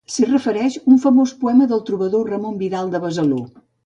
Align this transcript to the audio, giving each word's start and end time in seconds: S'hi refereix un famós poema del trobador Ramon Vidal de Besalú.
S'hi 0.11 0.23
refereix 0.27 0.77
un 0.91 0.95
famós 1.03 1.33
poema 1.43 1.67
del 1.71 1.83
trobador 1.89 2.31
Ramon 2.33 2.57
Vidal 2.63 2.91
de 2.95 3.03
Besalú. 3.05 3.39